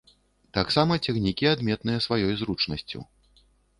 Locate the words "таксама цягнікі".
0.57-1.49